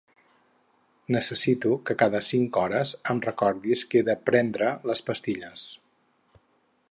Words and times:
Necessito 1.15 1.73
que 1.89 1.95
cada 1.99 2.21
cinc 2.29 2.59
hores 2.63 2.95
em 3.13 3.21
recordis 3.27 3.85
que 3.91 4.01
he 4.01 4.09
de 4.09 4.17
prendre 4.31 4.71
les 4.93 5.07
pastilles. 5.11 5.69